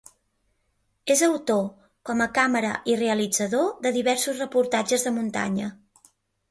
És 1.15 1.21
autor, 1.27 1.61
com 2.11 2.25
a 2.27 2.29
càmera 2.39 2.73
i 2.95 2.99
realitzador, 3.03 3.69
de 3.87 3.93
diversos 4.01 4.43
reportatges 4.45 5.09
de 5.11 5.19
muntanya. 5.21 5.75